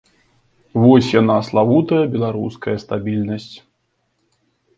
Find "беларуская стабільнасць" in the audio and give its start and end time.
2.15-3.53